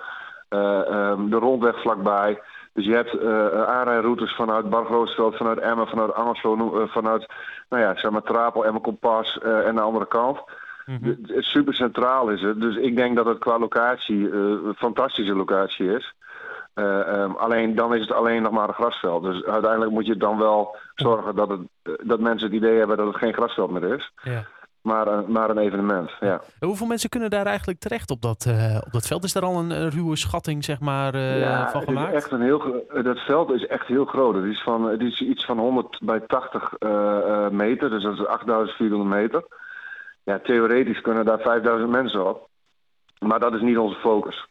uh, 0.50 0.80
um, 0.90 1.30
de 1.30 1.38
rondweg 1.38 1.82
vlakbij. 1.82 2.42
Dus 2.74 2.86
je 2.86 2.94
hebt 2.94 3.20
aanrijroutes 3.68 4.36
vanuit 4.36 4.70
Bargroosveld, 4.70 5.38
vanuit 5.38 5.60
Emmen, 5.60 5.88
vanuit 5.88 6.14
Angelo, 6.14 6.82
uh, 6.82 6.88
vanuit 6.88 7.26
nou 7.74 7.86
ja, 7.86 7.96
zeg 8.00 8.12
maar 8.12 8.22
Trapel, 8.22 8.66
Emmen 8.66 8.82
Kompas 8.82 9.40
uh, 9.44 9.68
en 9.68 9.76
de 9.76 9.82
andere 9.82 10.08
kant. 10.08 10.40
Mm 10.86 11.00
-hmm. 11.02 11.18
Super 11.42 11.74
centraal 11.74 12.30
is 12.30 12.42
het. 12.42 12.62
Dus 12.62 12.76
ik 12.76 12.96
denk 12.96 13.16
dat 13.16 13.26
het 13.26 13.40
qua 13.40 13.60
locatie 13.60 14.32
een 14.32 14.76
fantastische 14.78 15.36
locatie 15.36 15.96
is. 15.96 16.14
Um, 16.76 17.36
alleen 17.36 17.76
dan 17.76 17.94
is 17.94 18.02
het 18.02 18.12
alleen 18.12 18.42
nog 18.42 18.52
maar 18.52 18.68
een 18.68 18.74
grasveld. 18.74 19.24
Dus 19.24 19.46
uiteindelijk 19.46 19.92
moet 19.92 20.06
je 20.06 20.18
dan 20.18 20.38
wel 20.38 20.76
zorgen 20.96 21.36
dat, 21.36 21.50
het, 21.50 21.60
dat 22.04 22.20
mensen 22.20 22.48
het 22.48 22.56
idee 22.56 22.78
hebben 22.78 22.98
dat 22.98 23.08
het 23.08 23.16
geen 23.16 23.34
grasveld 23.34 23.72
meer 23.72 23.94
is. 23.94 24.12
Ja. 24.24 24.46
Maar, 24.84 25.08
uh, 25.08 25.28
maar 25.28 25.50
een 25.50 25.58
evenement, 25.58 26.12
ja. 26.20 26.42
Hoeveel 26.60 26.88
mensen 26.88 27.10
kunnen 27.10 27.30
daar 27.30 27.46
eigenlijk 27.46 27.80
terecht 27.80 28.12
op 28.12 28.22
dat, 28.22 28.46
uh, 28.48 28.78
op 28.86 28.92
dat 28.92 29.08
veld? 29.08 29.24
Is 29.24 29.34
daar 29.34 29.44
al 29.44 29.60
een, 29.60 29.90
ruwe 29.90 30.16
schatting 30.16 30.64
zeg 30.64 30.80
maar, 30.80 31.16
uh, 31.16 31.40
ja, 31.40 31.70
van 31.70 31.82
gemaakt? 31.82 32.08
Het 32.08 32.16
is 32.16 32.24
echt 32.24 32.32
een 32.32 32.42
heel, 32.42 32.86
dat 33.04 33.20
veld 33.20 33.52
is 33.52 33.68
echt 33.68 33.88
heel 33.88 34.06
groot. 34.06 34.36
Het 34.36 34.44
is, 34.44 34.62
van, 34.64 34.84
het 34.90 35.02
is 35.02 35.22
iets 35.22 35.46
van 35.46 35.60
100 35.60 36.00
bij 36.02 36.20
80 36.20 36.72
meter, 37.52 37.90
dus 37.90 38.04
dat 38.04 38.14
is 38.14 38.26
8400 38.26 39.10
meter. 39.10 39.44
Ja, 40.24 40.40
theoretisch 40.40 41.02
kunnen 41.02 41.26
daar 41.26 41.40
5000 41.40 41.90
mensen 41.90 42.30
op. 42.30 42.50
Maar 43.20 43.40
dat 43.40 43.54
is 43.54 43.62
niet 43.62 43.78
onze 43.78 44.00
focus. 44.00 44.48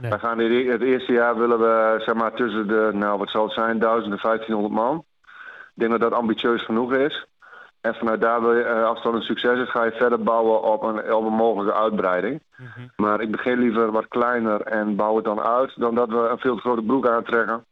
Nee. 0.00 0.10
Wij 0.10 0.18
gaan 0.18 0.38
dit, 0.38 0.72
het 0.72 0.82
eerste 0.82 1.12
jaar 1.12 1.38
willen 1.38 1.58
we 1.58 2.02
zeg 2.04 2.14
maar, 2.14 2.32
tussen 2.32 2.68
de, 2.68 2.90
nou 2.92 3.18
wat 3.18 3.30
zal 3.30 3.44
het 3.44 3.52
zijn, 3.52 3.78
1000 3.78 4.12
en 4.12 4.20
1500 4.22 4.74
man. 4.74 5.04
Ik 5.74 5.82
denk 5.82 5.90
dat 5.90 6.00
dat 6.00 6.12
ambitieus 6.12 6.64
genoeg 6.64 6.92
is. 6.92 7.26
En 7.86 7.94
vanuit 7.94 8.20
daar 8.20 8.40
wil 8.40 8.54
je, 8.56 8.64
als 8.64 8.94
het 8.94 9.04
dan 9.04 9.14
een 9.14 9.22
succes 9.22 9.58
is, 9.58 9.70
ga 9.70 9.84
je 9.84 9.92
verder 9.92 10.22
bouwen 10.22 10.62
op 10.62 10.82
een, 10.82 11.14
op 11.14 11.24
een 11.24 11.32
mogelijke 11.32 11.74
uitbreiding. 11.74 12.42
Mm 12.56 12.66
-hmm. 12.74 12.90
Maar 12.96 13.20
ik 13.20 13.30
begin 13.30 13.58
liever 13.58 13.90
wat 13.90 14.08
kleiner 14.08 14.60
en 14.60 14.96
bouw 14.96 15.16
het 15.16 15.24
dan 15.24 15.40
uit, 15.40 15.72
dan 15.76 15.94
dat 15.94 16.08
we 16.08 16.28
een 16.30 16.38
veel 16.38 16.54
te 16.54 16.60
grote 16.60 16.82
broek 16.82 17.08
aantrekken. 17.08 17.64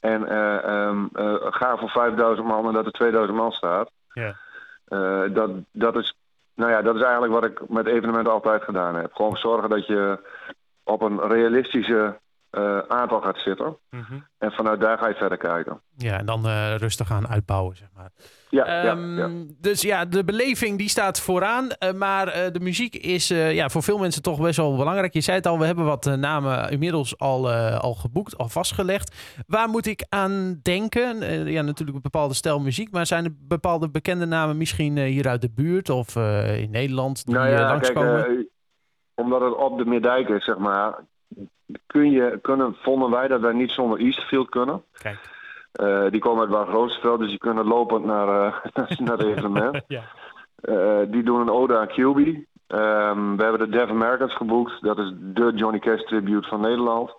En 0.00 0.22
uh, 0.22 0.86
um, 0.86 1.08
uh, 1.14 1.34
gaan 1.38 1.78
voor 1.78 1.88
5000 1.88 2.46
man 2.46 2.66
en 2.66 2.72
dat 2.72 2.86
er 2.86 2.92
2000 2.92 3.38
man 3.38 3.52
staat. 3.52 3.90
Yeah. 4.12 4.34
Uh, 4.88 5.34
dat, 5.34 5.50
dat, 5.72 5.96
is, 5.96 6.16
nou 6.54 6.70
ja, 6.70 6.82
dat 6.82 6.94
is 6.94 7.02
eigenlijk 7.02 7.32
wat 7.32 7.44
ik 7.44 7.68
met 7.68 7.86
evenementen 7.86 8.32
altijd 8.32 8.62
gedaan 8.62 8.94
heb. 8.94 9.12
Gewoon 9.14 9.36
zorgen 9.36 9.70
dat 9.70 9.86
je 9.86 10.18
op 10.84 11.02
een 11.02 11.20
realistische 11.20 12.04
eh, 12.04 12.12
aantal 12.88 13.20
gaat 13.20 13.38
zitten. 13.38 13.76
Mhm. 13.90 14.18
En 14.38 14.52
vanuit 14.52 14.80
daar 14.80 14.98
ga 14.98 15.08
je 15.08 15.14
verder 15.14 15.38
kijken. 15.38 15.80
Ja, 15.96 16.18
en 16.18 16.26
dan 16.26 16.46
eh, 16.46 16.74
rustig 16.76 17.06
gaan 17.06 17.28
uitbouwen, 17.28 17.76
zeg 17.76 17.88
maar. 17.94 18.10
Ja, 18.50 18.64
Ehm, 18.64 19.18
ja, 19.18 19.26
ja. 19.26 19.44
Dus 19.60 19.82
ja, 19.82 20.04
de 20.04 20.24
beleving 20.24 20.78
die 20.78 20.88
staat 20.88 21.20
vooraan. 21.20 21.70
eh, 21.70 21.92
maar 21.92 22.28
eh, 22.28 22.52
de 22.52 22.60
muziek 22.60 22.94
is 22.94 23.30
eh, 23.30 23.54
ja, 23.54 23.68
voor 23.68 23.82
veel 23.82 23.98
mensen 23.98 24.22
toch 24.22 24.40
best 24.40 24.56
wel 24.56 24.76
belangrijk. 24.76 25.12
Je 25.12 25.20
zei 25.20 25.36
het 25.36 25.46
al, 25.46 25.58
we 25.58 25.64
hebben 25.66 25.84
wat 25.84 26.06
eh, 26.06 26.14
namen 26.14 26.70
inmiddels 26.70 27.18
al, 27.18 27.50
eh, 27.50 27.78
al 27.78 27.94
geboekt, 27.94 28.38
al 28.38 28.48
vastgelegd. 28.48 29.16
Waar 29.46 29.68
moet 29.68 29.86
ik 29.86 30.04
aan 30.08 30.58
denken? 30.62 31.22
Eh, 31.22 31.48
ja, 31.48 31.62
natuurlijk 31.62 31.96
een 31.96 32.02
bepaalde 32.02 32.34
stijl 32.34 32.60
muziek. 32.60 32.90
Maar 32.90 33.06
zijn 33.06 33.24
er 33.24 33.32
bepaalde 33.48 33.90
bekende 33.90 34.26
namen 34.26 34.56
misschien 34.56 34.96
eh, 34.98 35.04
hier 35.04 35.28
uit 35.28 35.40
de 35.40 35.50
buurt 35.54 35.90
of 35.90 36.16
eh, 36.16 36.60
in 36.60 36.70
Nederland 36.70 37.24
die 37.26 37.34
Nou 37.34 37.46
eh, 37.46 37.52
ja, 37.58 37.68
langskomen? 37.68 38.26
eh, 38.26 38.44
omdat 39.14 39.40
het 39.40 39.54
op 39.56 39.78
de 39.78 39.84
Meerdijk 39.84 40.28
is, 40.28 40.44
zeg 40.44 40.58
maar, 40.58 40.94
kun 41.86 42.10
je, 42.10 42.38
kunnen, 42.42 42.76
vonden 42.82 43.10
wij 43.10 43.28
dat 43.28 43.40
wij 43.40 43.52
niet 43.52 43.70
zonder 43.70 43.98
Eastfield 43.98 44.48
kunnen. 44.48 44.82
Kijk. 44.92 45.18
Eh, 45.72 46.10
die 46.10 46.20
komen 46.20 46.40
uit 46.40 46.68
Waag 46.68 47.18
dus 47.18 47.28
die 47.28 47.38
kunnen 47.38 47.66
lopend 47.66 48.04
naar, 48.04 48.28
eh, 48.28 48.98
naar 48.98 49.18
het 49.18 49.26
evenement. 49.36 49.82
Ja. 49.86 50.02
Eh, 50.62 51.00
die 51.06 51.22
doen 51.22 51.40
een 51.40 51.50
ode 51.50 51.78
aan 51.78 51.88
QB. 51.88 52.18
Ehm, 52.66 53.36
we 53.36 53.42
hebben 53.42 53.58
de 53.58 53.68
Deaf 53.68 53.90
Americans 53.90 54.34
geboekt. 54.34 54.82
Dat 54.82 54.98
is 54.98 55.12
de 55.16 55.52
Johnny 55.54 55.78
Cash 55.78 56.02
tribute 56.02 56.48
van 56.48 56.60
Nederland. 56.60 57.14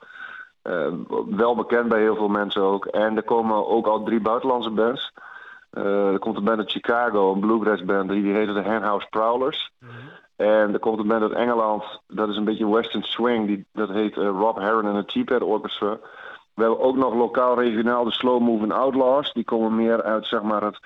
Eh, 0.62 0.88
wel 1.30 1.56
bekend 1.56 1.90
bij 1.90 2.00
heel 2.00 2.16
veel 2.16 2.28
mensen 2.28 2.62
ook. 2.62 2.86
En 2.86 3.16
er 3.16 3.24
komen 3.24 3.68
ook 3.68 3.88
al 3.88 4.04
drie 4.04 4.20
buitenlandse 4.20 4.70
bands. 4.70 5.12
Er 5.72 6.20
komt 6.20 6.38
een 6.38 6.44
band 6.44 6.58
uit 6.60 6.72
Chicago, 6.72 7.34
een 7.34 7.40
bluegrass 7.40 7.84
band, 7.84 8.10
die, 8.10 8.22
die 8.24 8.34
heet 8.34 8.54
de 8.54 8.64
Handhouse 8.64 9.08
Prowlers. 9.10 9.72
En 10.44 10.74
er 10.74 10.80
komt 10.80 11.00
een 11.00 11.08
band 11.08 11.22
uit 11.22 11.32
Engeland, 11.32 12.02
dat 12.08 12.30
is 12.30 12.38
een 12.38 12.44
beetje 12.44 12.70
western 12.70 13.04
swing, 13.04 13.48
die, 13.48 13.66
dat 13.74 13.90
heet 13.90 14.18
eh, 14.18 14.28
Rob 14.28 14.58
Heron 14.58 14.88
en 14.88 14.96
het 14.96 15.08
Teapad 15.08 15.42
Orchestra. 15.42 15.98
We 16.54 16.62
hebben 16.62 16.80
ook 16.80 16.96
nog 16.96 17.14
lokaal 17.14 17.60
regionaal 17.60 18.04
de 18.04 18.12
Slow 18.12 18.42
Moving 18.42 18.74
Outlaws. 18.74 19.34
Die 19.34 19.44
komen 19.44 19.76
meer 19.76 20.04
uit 20.04 20.26
zeg 20.26 20.42
maar, 20.42 20.64
het 20.64 20.80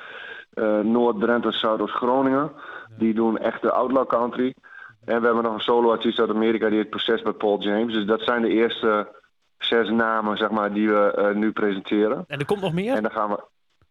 eh, 0.54 0.80
Noord-Drenthe, 0.80 1.52
Zuidoost-Groningen. 1.52 2.52
Die 2.98 3.14
doen 3.14 3.38
echt 3.38 3.62
de 3.62 3.72
outlaw 3.72 4.08
country. 4.08 4.54
En 5.06 5.20
we 5.20 5.26
hebben 5.26 5.44
nog 5.44 5.54
een 5.54 5.60
solo-artiest 5.60 6.20
uit 6.20 6.30
Amerika 6.30 6.70
die 6.70 6.78
heet 6.78 6.90
Proces 6.90 7.22
bij 7.22 7.34
Paul 7.34 7.60
James. 7.60 7.94
Dus 7.94 8.06
dat 8.06 8.22
zijn 8.22 8.42
de 8.42 8.50
eerste 8.50 9.08
zes 9.58 9.90
namen 9.90 10.38
zeg 10.38 10.50
maar, 10.50 10.74
die 10.74 10.90
we 10.90 11.12
eh, 11.12 11.36
nu 11.36 11.52
presenteren. 11.52 12.24
En 12.28 12.40
er 12.40 12.46
komt 12.46 12.62
nog 12.62 12.74
meer? 12.74 12.96
En 12.96 13.02
dan 13.02 13.12
gaan 13.12 13.30
we. 13.30 13.44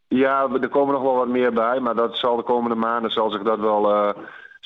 Ja, 0.08 0.48
er 0.60 0.68
komen 0.68 0.94
nog 0.94 1.02
wel 1.02 1.16
wat 1.16 1.28
meer 1.28 1.52
bij, 1.52 1.80
maar 1.80 1.94
dat 1.94 2.16
zal 2.16 2.36
de 2.36 2.42
komende 2.42 2.76
maanden 2.76 3.10
zal 3.10 3.30
zich 3.30 3.42
dat 3.42 3.58
wel, 3.58 4.14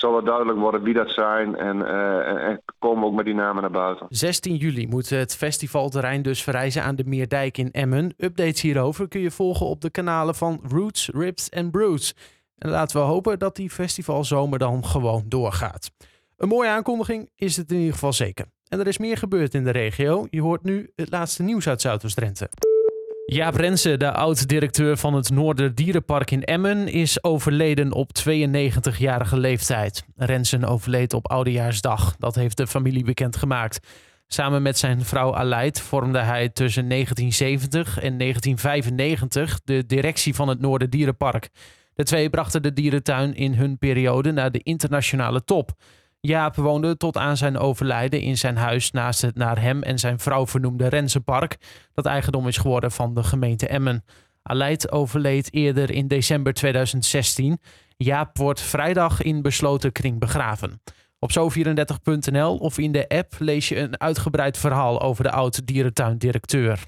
zal 0.01 0.13
wel 0.13 0.25
duidelijk 0.25 0.59
worden 0.59 0.83
wie 0.83 0.95
dat 0.95 1.11
zijn. 1.11 1.57
En, 1.57 1.87
eh, 1.87 2.29
en, 2.29 2.39
en 2.39 2.63
komen 2.79 3.05
ook 3.05 3.15
met 3.15 3.25
die 3.25 3.35
namen 3.35 3.63
naar 3.63 3.71
buiten. 3.71 4.07
16 4.09 4.57
juli 4.57 4.89
moet 4.89 5.11
het 5.11 5.37
festivalterrein 5.37 6.23
dus 6.23 6.43
verrijzen 6.43 6.83
aan 6.83 6.97
de 6.97 7.05
Meerdijk 7.05 7.59
in 7.59 7.71
Emmen. 7.71 8.15
Updates 8.17 8.61
hierover 8.61 9.09
kun 9.09 9.21
je 9.21 9.31
volgen 9.31 9.67
op 9.67 9.81
de 9.81 9.91
kanalen 9.91 10.35
van 10.35 10.61
Roots, 10.69 11.09
Rips 11.13 11.49
en. 11.49 11.71
En 12.59 12.71
laten 12.71 13.01
we 13.01 13.07
hopen 13.07 13.39
dat 13.39 13.57
die 13.57 13.71
festivalzomer 13.71 14.59
dan 14.59 14.85
gewoon 14.85 15.25
doorgaat. 15.27 15.91
Een 16.37 16.49
mooie 16.49 16.69
aankondiging 16.69 17.31
is 17.37 17.57
het 17.57 17.71
in 17.71 17.79
ieder 17.79 17.93
geval 17.93 18.13
zeker. 18.13 18.47
En 18.69 18.81
er 18.81 18.87
is 18.87 18.99
meer 18.99 19.17
gebeurd 19.17 19.55
in 19.55 19.65
de 19.65 19.71
regio. 19.71 20.27
Je 20.31 20.41
hoort 20.41 20.63
nu 20.63 20.91
het 20.97 21.11
laatste 21.11 21.43
nieuws 21.43 21.69
uit 21.69 21.81
Zuidoost-Drenthe. 21.81 22.49
Jaap 23.33 23.55
Rensen, 23.55 23.99
de 23.99 24.13
oud-directeur 24.13 24.97
van 24.97 25.15
het 25.15 25.31
Noorderdierenpark 25.31 26.31
in 26.31 26.45
Emmen, 26.45 26.89
is 26.89 27.25
overleden 27.25 27.93
op 27.93 28.11
92-jarige 28.29 29.39
leeftijd. 29.39 30.05
Rensen 30.17 30.65
overleed 30.65 31.13
op 31.13 31.31
Oudejaarsdag. 31.31 32.17
Dat 32.19 32.35
heeft 32.35 32.57
de 32.57 32.67
familie 32.67 33.05
bekendgemaakt. 33.05 33.87
Samen 34.27 34.63
met 34.63 34.79
zijn 34.79 35.05
vrouw 35.05 35.35
Aleid 35.35 35.81
vormde 35.81 36.19
hij 36.19 36.49
tussen 36.49 36.89
1970 36.89 37.99
en 37.99 38.19
1995 38.19 39.61
de 39.65 39.87
directie 39.87 40.35
van 40.35 40.49
het 40.49 40.61
Noorderdierenpark. 40.61 41.49
De 41.95 42.05
twee 42.05 42.31
brachten 42.31 42.63
de 42.63 42.73
dierentuin 42.73 43.35
in 43.35 43.55
hun 43.55 43.79
periode 43.79 44.31
naar 44.33 44.51
de 44.51 44.63
internationale 44.63 45.45
top. 45.45 45.73
Jaap 46.21 46.57
woonde 46.57 46.97
tot 46.97 47.17
aan 47.17 47.37
zijn 47.37 47.59
overlijden 47.59 48.21
in 48.21 48.39
zijn 48.39 48.57
huis 48.57 48.91
naast 48.91 49.23
het 49.23 49.35
naar 49.37 49.61
hem 49.61 49.83
en 49.83 49.99
zijn 49.99 50.19
vrouw 50.19 50.47
vernoemde 50.47 50.89
Rensenpark, 50.89 51.57
dat 51.95 52.07
eigendom 52.07 52.49
is 52.49 52.57
geworden 52.57 52.91
van 52.91 53.15
de 53.15 53.23
gemeente 53.23 53.67
Emmen. 53.67 54.05
Aleid 54.43 54.93
overleed 54.93 55.55
eerder 55.55 55.91
in 55.91 56.09
december 56.09 56.53
2016. 56.53 57.61
Jaap 57.97 58.37
wordt 58.37 58.61
vrijdag 58.61 59.23
in 59.23 59.43
besloten 59.43 59.93
kring 59.93 60.19
begraven. 60.19 60.83
Op 61.19 61.31
zo34.nl 61.31 62.57
of 62.57 62.79
in 62.79 62.93
de 62.93 63.09
app 63.09 63.35
lees 63.39 63.69
je 63.69 63.79
een 63.79 64.01
uitgebreid 64.01 64.59
verhaal 64.59 65.01
over 65.01 65.25
de 65.25 65.31
oud-dierentuindirecteur. 65.31 66.85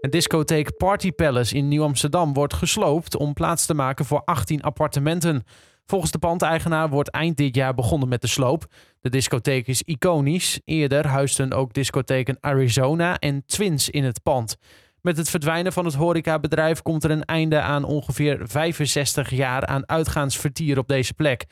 Een 0.00 0.10
discotheek 0.10 0.76
Party 0.76 1.12
Palace 1.12 1.56
in 1.56 1.68
Nieuw-Amsterdam 1.68 2.32
wordt 2.32 2.54
gesloopt 2.54 3.16
om 3.16 3.32
plaats 3.32 3.66
te 3.66 3.74
maken 3.74 4.04
voor 4.04 4.22
18 4.24 4.62
appartementen. 4.62 5.44
Volgens 5.86 6.12
de 6.12 6.18
pandeigenaar 6.18 6.88
wordt 6.88 7.10
eind 7.10 7.36
dit 7.36 7.54
jaar 7.54 7.74
begonnen 7.74 8.08
met 8.08 8.20
de 8.20 8.26
sloop. 8.26 8.66
De 9.00 9.10
discotheek 9.10 9.66
is 9.66 9.82
iconisch. 9.82 10.60
Eerder 10.64 11.06
huisden 11.06 11.52
ook 11.52 11.72
discotheken 11.72 12.36
Arizona 12.40 13.18
en 13.18 13.42
Twins 13.46 13.90
in 13.90 14.04
het 14.04 14.22
pand. 14.22 14.56
Met 15.00 15.16
het 15.16 15.30
verdwijnen 15.30 15.72
van 15.72 15.84
het 15.84 15.94
horecabedrijf 15.94 16.82
komt 16.82 17.04
er 17.04 17.10
een 17.10 17.24
einde 17.24 17.60
aan 17.60 17.84
ongeveer 17.84 18.40
65 18.42 19.30
jaar 19.30 19.66
aan 19.66 19.88
uitgaansvertier 19.88 20.78
op 20.78 20.88
deze 20.88 21.14
plek. 21.14 21.46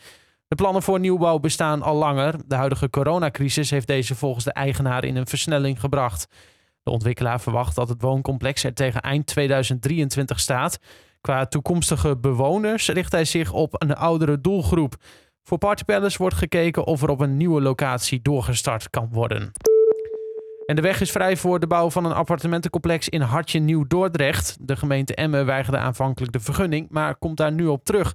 De 0.48 0.56
plannen 0.56 0.82
voor 0.82 1.00
nieuwbouw 1.00 1.38
bestaan 1.38 1.82
al 1.82 1.96
langer. 1.96 2.34
De 2.46 2.54
huidige 2.54 2.90
coronacrisis 2.90 3.70
heeft 3.70 3.86
deze 3.86 4.14
volgens 4.14 4.44
de 4.44 4.52
eigenaar 4.52 5.04
in 5.04 5.16
een 5.16 5.26
versnelling 5.26 5.80
gebracht. 5.80 6.26
De 6.82 6.90
ontwikkelaar 6.90 7.40
verwacht 7.40 7.74
dat 7.74 7.88
het 7.88 8.02
wooncomplex 8.02 8.64
er 8.64 8.74
tegen 8.74 9.00
eind 9.00 9.26
2023 9.26 10.40
staat. 10.40 10.78
Qua 11.20 11.46
toekomstige 11.46 12.16
bewoners 12.16 12.88
richt 12.88 13.12
hij 13.12 13.24
zich 13.24 13.52
op 13.52 13.82
een 13.82 13.94
oudere 13.94 14.40
doelgroep. 14.40 14.94
Voor 15.42 15.58
Party 15.58 15.84
wordt 16.16 16.36
gekeken 16.36 16.84
of 16.84 17.02
er 17.02 17.08
op 17.08 17.20
een 17.20 17.36
nieuwe 17.36 17.60
locatie 17.60 18.22
doorgestart 18.22 18.90
kan 18.90 19.08
worden. 19.12 19.52
En 20.66 20.76
de 20.76 20.82
weg 20.82 21.00
is 21.00 21.10
vrij 21.10 21.36
voor 21.36 21.60
de 21.60 21.66
bouw 21.66 21.90
van 21.90 22.04
een 22.04 22.12
appartementencomplex 22.12 23.08
in 23.08 23.20
Hartje 23.20 23.58
Nieuw-Dordrecht. 23.58 24.56
De 24.60 24.76
gemeente 24.76 25.14
Emmen 25.14 25.46
weigerde 25.46 25.78
aanvankelijk 25.78 26.32
de 26.32 26.40
vergunning, 26.40 26.86
maar 26.90 27.16
komt 27.16 27.36
daar 27.36 27.52
nu 27.52 27.66
op 27.66 27.84
terug. 27.84 28.14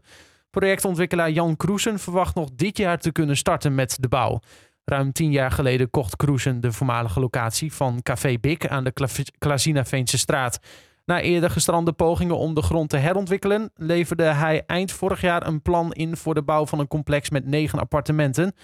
Projectontwikkelaar 0.50 1.32
Jan 1.32 1.58
Kroesen 1.58 2.00
verwacht 2.00 2.36
nog 2.36 2.50
dit 2.56 2.78
jaar 2.78 2.98
te 2.98 3.12
kunnen 3.12 3.38
starten 3.38 3.76
met 3.76 3.98
de 4.00 4.08
bouw. 4.08 4.40
Ruim 4.86 5.12
tien 5.12 5.32
jaar 5.32 5.52
geleden 5.52 5.90
kocht 5.90 6.16
Kroesen 6.16 6.62
de 6.62 6.72
voormalige 6.72 7.20
locatie 7.20 7.74
van 7.74 8.02
Café 8.02 8.38
Bik 8.40 8.68
aan 8.68 8.84
de 8.84 8.94
Klazinaveense 9.38 10.18
straat. 10.18 10.60
Na 11.06 11.22
eerder 11.22 11.50
gestrande 11.50 11.92
pogingen 11.92 12.38
om 12.38 12.54
de 12.54 12.62
grond 12.62 12.90
te 12.90 12.98
herontwikkelen, 12.98 13.72
leverde 13.76 14.24
hij 14.24 14.64
eind 14.66 14.92
vorig 14.92 15.22
jaar 15.22 15.48
een 15.48 15.62
plan 15.62 15.94
in 15.94 16.18
voor 16.18 16.34
de 16.34 16.44
bouw 16.44 16.66
van 16.66 16.80
een 16.80 16.88
complex 16.88 17.30
met 17.30 17.46
negen 17.46 17.80
appartementen. 17.80 18.56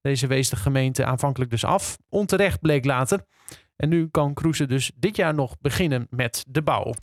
Deze 0.00 0.26
wees 0.26 0.48
de 0.48 0.56
gemeente 0.56 1.04
aanvankelijk 1.04 1.50
dus 1.50 1.64
af. 1.64 1.98
Onterecht 2.08 2.60
bleek 2.60 2.84
later. 2.84 3.24
En 3.76 3.88
nu 3.88 4.08
kan 4.10 4.34
Kroesen 4.34 4.68
dus 4.68 4.92
dit 4.96 5.16
jaar 5.16 5.34
nog 5.34 5.56
beginnen 5.60 6.06
met 6.10 6.44
de 6.48 6.62
bouw. 6.62 6.94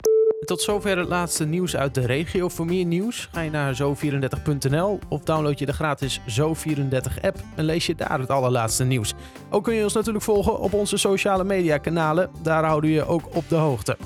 Tot 0.44 0.60
zover 0.60 0.98
het 0.98 1.08
laatste 1.08 1.46
nieuws 1.46 1.76
uit 1.76 1.94
de 1.94 2.06
regio. 2.06 2.48
Voor 2.48 2.66
meer 2.66 2.84
nieuws 2.84 3.28
ga 3.32 3.40
je 3.40 3.50
naar 3.50 3.76
zo34.nl 3.82 4.98
of 5.08 5.20
download 5.20 5.58
je 5.58 5.66
de 5.66 5.72
gratis 5.72 6.20
Zo34-app 6.20 7.36
en 7.56 7.64
lees 7.64 7.86
je 7.86 7.94
daar 7.94 8.18
het 8.18 8.30
allerlaatste 8.30 8.84
nieuws. 8.84 9.14
Ook 9.50 9.64
kun 9.64 9.74
je 9.74 9.82
ons 9.82 9.92
natuurlijk 9.94 10.24
volgen 10.24 10.58
op 10.58 10.72
onze 10.72 10.96
sociale 10.96 11.44
media 11.44 11.78
kanalen. 11.78 12.30
Daar 12.42 12.64
houden 12.64 12.90
we 12.90 12.96
je 12.96 13.06
ook 13.06 13.36
op 13.36 13.48
de 13.48 13.56
hoogte. 13.56 13.96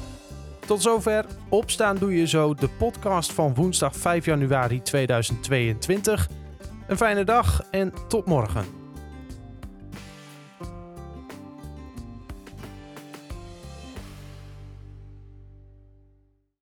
Tot 0.69 0.83
zover. 0.83 1.25
Opstaan 1.49 1.97
doe 1.97 2.17
je 2.17 2.27
zo 2.27 2.55
de 2.55 2.69
podcast 2.69 3.33
van 3.33 3.55
woensdag 3.55 3.97
5 3.97 4.25
januari 4.25 4.83
2022. 4.83 6.29
Een 6.87 6.97
fijne 6.97 7.25
dag 7.25 7.63
en 7.71 7.93
tot 8.09 8.27
morgen. 8.27 8.78